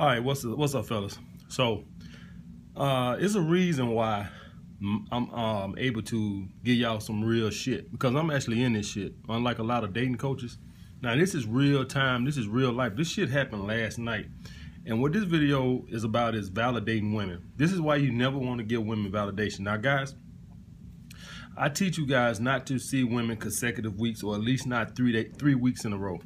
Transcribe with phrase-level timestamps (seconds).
[0.00, 1.18] All right, what's up, what's up, fellas?
[1.48, 1.84] So,
[2.74, 4.30] uh, it's a reason why
[5.12, 9.12] I'm um, able to give y'all some real shit because I'm actually in this shit.
[9.28, 10.56] Unlike a lot of dating coaches.
[11.02, 12.24] Now, this is real time.
[12.24, 12.96] This is real life.
[12.96, 14.28] This shit happened last night.
[14.86, 17.52] And what this video is about is validating women.
[17.56, 19.60] This is why you never want to give women validation.
[19.60, 20.14] Now, guys,
[21.58, 25.12] I teach you guys not to see women consecutive weeks or at least not three
[25.12, 26.20] day, three weeks in a row.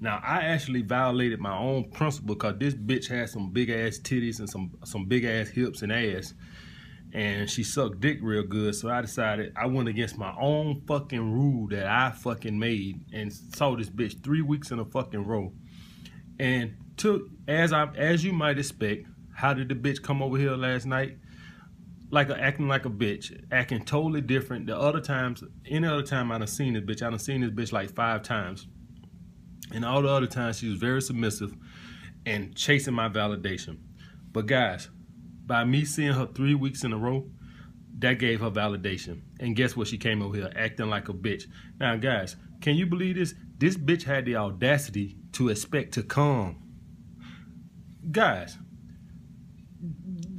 [0.00, 4.38] Now I actually violated my own principle because this bitch had some big ass titties
[4.38, 6.34] and some some big ass hips and ass,
[7.12, 8.74] and she sucked dick real good.
[8.74, 13.32] So I decided I went against my own fucking rule that I fucking made and
[13.32, 15.52] saw this bitch three weeks in a fucking row.
[16.38, 20.56] And to as I as you might expect, how did the bitch come over here
[20.56, 21.18] last night?
[22.14, 24.66] like a, acting like a bitch, acting totally different.
[24.66, 27.50] The other times, any other time I done seen this bitch, I done seen this
[27.50, 28.68] bitch like five times.
[29.72, 31.54] And all the other times she was very submissive
[32.26, 33.78] and chasing my validation.
[34.32, 34.88] But guys,
[35.46, 37.28] by me seeing her three weeks in a row,
[37.98, 39.22] that gave her validation.
[39.40, 39.88] And guess what?
[39.88, 41.44] She came over here acting like a bitch.
[41.78, 43.34] Now, guys, can you believe this?
[43.58, 46.60] This bitch had the audacity to expect to come.
[48.10, 48.58] Guys,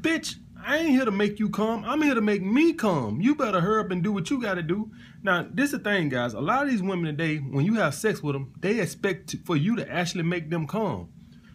[0.00, 1.84] bitch, I ain't here to make you come.
[1.84, 3.20] I'm here to make me come.
[3.20, 4.92] You better hurry up and do what you got to do.
[5.22, 6.34] Now, this is the thing, guys.
[6.34, 9.56] A lot of these women today, when you have sex with them, they expect for
[9.56, 11.08] you to actually make them come.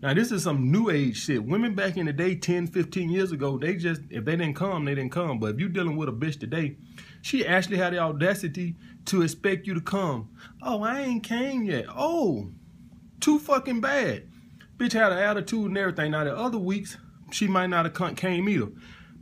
[0.00, 1.44] Now, this is some new age shit.
[1.44, 4.84] Women back in the day, 10, 15 years ago, they just, if they didn't come,
[4.84, 5.38] they didn't come.
[5.38, 6.76] But if you're dealing with a bitch today,
[7.22, 8.74] she actually had the audacity
[9.06, 10.30] to expect you to come.
[10.62, 11.86] Oh, I ain't came yet.
[11.88, 12.50] Oh,
[13.20, 14.28] too fucking bad.
[14.76, 16.12] Bitch had an attitude and everything.
[16.12, 16.96] Now, the other weeks,
[17.30, 18.68] she might not have came either.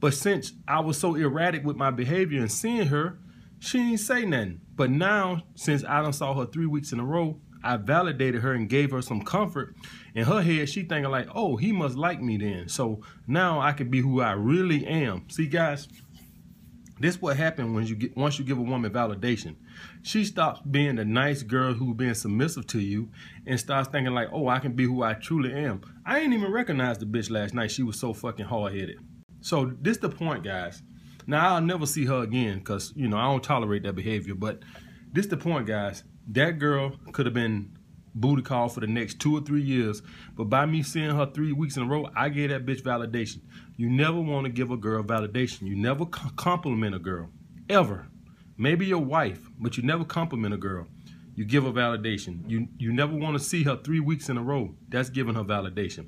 [0.00, 3.18] But since I was so erratic with my behavior and seeing her,
[3.58, 4.60] she didn't say nothing.
[4.74, 8.52] But now, since I done saw her three weeks in a row, I validated her
[8.52, 9.74] and gave her some comfort.
[10.14, 12.68] In her head, she thinking like, oh, he must like me then.
[12.68, 15.28] So now I can be who I really am.
[15.30, 15.88] See, guys,
[17.00, 19.56] this what happened when you get once you give a woman validation.
[20.02, 23.10] She stops being the nice girl who being submissive to you
[23.46, 25.82] and starts thinking like, oh, I can be who I truly am.
[26.06, 27.70] I ain't even recognize the bitch last night.
[27.70, 28.98] She was so fucking hard-headed.
[29.40, 30.82] So this the point, guys.
[31.26, 34.34] Now I'll never see her again because you know I don't tolerate that behavior.
[34.34, 34.60] But
[35.12, 36.04] this the point, guys.
[36.28, 37.76] That girl could have been
[38.14, 40.02] booty call for the next two or three years.
[40.36, 43.40] But by me seeing her three weeks in a row, I gave that bitch validation.
[43.76, 45.62] You never want to give a girl validation.
[45.62, 47.30] You never compliment a girl,
[47.68, 48.06] ever.
[48.56, 50.86] Maybe your wife, but you never compliment a girl.
[51.34, 52.48] You give her validation.
[52.48, 54.76] You you never want to see her three weeks in a row.
[54.88, 56.06] That's giving her validation.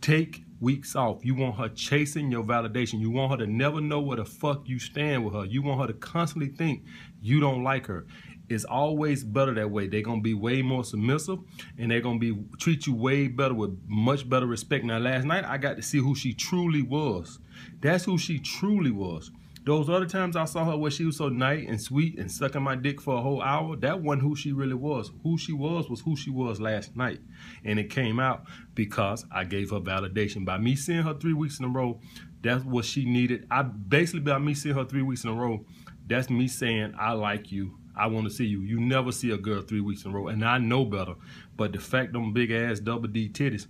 [0.00, 1.24] Take weeks off.
[1.24, 3.00] You want her chasing your validation.
[3.00, 5.44] You want her to never know where the fuck you stand with her.
[5.44, 6.84] You want her to constantly think
[7.20, 8.06] you don't like her
[8.50, 9.86] it's always better that way.
[9.86, 11.38] They're gonna be way more submissive
[11.78, 14.84] and they're gonna be treat you way better with much better respect.
[14.84, 17.38] Now last night I got to see who she truly was.
[17.80, 19.30] That's who she truly was.
[19.64, 22.62] Those other times I saw her where she was so nice and sweet and sucking
[22.62, 25.12] my dick for a whole hour, that wasn't who she really was.
[25.22, 27.20] Who she was was who she was last night.
[27.64, 30.44] And it came out because I gave her validation.
[30.44, 32.00] By me seeing her three weeks in a row,
[32.42, 33.46] that's what she needed.
[33.50, 35.64] I basically by me seeing her three weeks in a row,
[36.06, 38.60] that's me saying I like you I want to see you.
[38.60, 41.14] You never see a girl three weeks in a row, and I know better.
[41.56, 43.66] But the fact them big ass double D titties,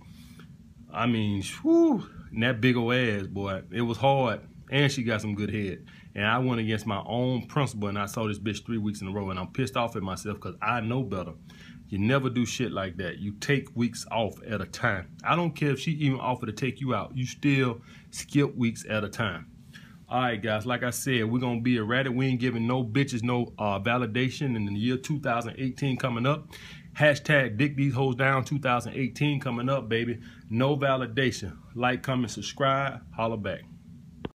[0.93, 2.07] I mean, whew,
[2.39, 4.41] that big old ass, boy, it was hard.
[4.69, 5.85] And she got some good head.
[6.15, 9.07] And I went against my own principle, and I saw this bitch three weeks in
[9.07, 11.33] a row, and I'm pissed off at myself because I know better.
[11.87, 13.19] You never do shit like that.
[13.19, 15.09] You take weeks off at a time.
[15.25, 17.11] I don't care if she even offered to take you out.
[17.17, 19.51] You still skip weeks at a time.
[20.11, 22.11] All right, guys, like I said, we're going to be erratic.
[22.11, 26.49] We ain't giving no bitches no uh, validation in the year 2018 coming up.
[26.99, 30.19] Hashtag Dick These Hoes Down 2018 coming up, baby.
[30.49, 31.55] No validation.
[31.75, 32.99] Like, comment, subscribe.
[33.15, 33.61] Holla back.